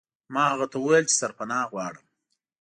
ما 0.33 0.43
هغه 0.53 0.67
ته 0.71 0.77
وویل 0.79 1.05
چې 1.09 1.15
سرپناه 1.21 1.63
غواړم. 1.71 2.05